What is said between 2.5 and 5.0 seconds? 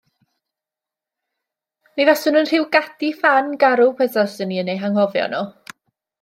rhyw gadi ffan garw petaswn i yn eu